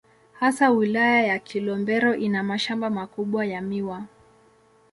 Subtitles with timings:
[0.33, 4.05] Hasa Wilaya ya Kilombero ina mashamba makubwa ya miwa.